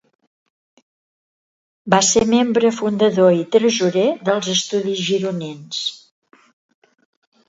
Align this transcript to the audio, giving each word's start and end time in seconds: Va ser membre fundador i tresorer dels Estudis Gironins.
Va 1.93 1.99
ser 2.07 2.23
membre 2.31 2.71
fundador 2.77 3.37
i 3.41 3.45
tresorer 3.55 4.05
dels 4.31 4.49
Estudis 4.55 5.03
Gironins. 5.11 5.83